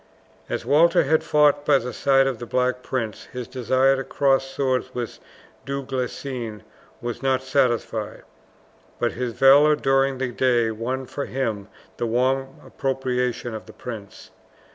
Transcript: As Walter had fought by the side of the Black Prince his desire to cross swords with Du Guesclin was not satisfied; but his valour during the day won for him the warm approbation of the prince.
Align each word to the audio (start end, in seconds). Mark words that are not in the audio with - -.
As 0.49 0.65
Walter 0.65 1.03
had 1.03 1.23
fought 1.23 1.63
by 1.63 1.77
the 1.77 1.93
side 1.93 2.25
of 2.25 2.39
the 2.39 2.47
Black 2.47 2.81
Prince 2.81 3.25
his 3.25 3.47
desire 3.47 3.97
to 3.97 4.03
cross 4.03 4.45
swords 4.45 4.95
with 4.95 5.19
Du 5.63 5.83
Guesclin 5.83 6.63
was 7.01 7.21
not 7.21 7.43
satisfied; 7.43 8.23
but 8.97 9.11
his 9.11 9.33
valour 9.33 9.75
during 9.75 10.17
the 10.17 10.31
day 10.31 10.71
won 10.71 11.05
for 11.05 11.25
him 11.27 11.67
the 11.97 12.07
warm 12.07 12.55
approbation 12.65 13.53
of 13.53 13.67
the 13.67 13.73
prince. 13.73 14.31